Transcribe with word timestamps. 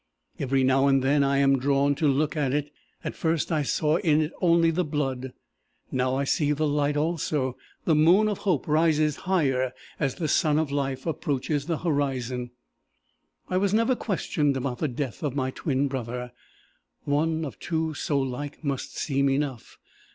Every 0.39 0.63
now 0.63 0.87
and 0.87 1.03
then 1.03 1.23
I 1.23 1.37
am 1.37 1.59
drawn 1.59 1.93
to 1.93 2.07
look 2.07 2.35
at 2.35 2.53
it. 2.55 2.71
At 3.03 3.13
first 3.13 3.51
I 3.51 3.61
saw 3.61 3.97
in 3.97 4.19
it 4.19 4.31
only 4.41 4.71
the 4.71 4.83
blood; 4.83 5.31
now 5.91 6.15
I 6.15 6.23
see 6.23 6.53
the 6.53 6.65
light 6.65 6.97
also. 6.97 7.55
The 7.85 7.93
moon 7.93 8.27
of 8.27 8.39
hope 8.39 8.67
rises 8.67 9.17
higher 9.29 9.73
as 9.99 10.15
the 10.15 10.27
sun 10.27 10.57
of 10.57 10.71
life 10.71 11.05
approaches 11.05 11.67
the 11.67 11.77
horizon. 11.77 12.49
"I 13.47 13.57
was 13.57 13.75
never 13.75 13.95
questioned 13.95 14.57
about 14.57 14.79
the 14.79 14.87
death 14.87 15.21
of 15.21 15.35
my 15.35 15.51
twin 15.51 15.87
brother. 15.87 16.31
One, 17.03 17.45
of 17.45 17.59
two 17.59 17.93
so 17.93 18.19
like, 18.19 18.63
must 18.63 18.97
seem 18.97 19.29
enough. 19.29 19.77